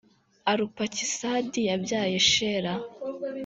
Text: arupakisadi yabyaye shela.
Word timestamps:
arupakisadi 0.51 1.59
yabyaye 1.69 2.17
shela. 2.31 2.73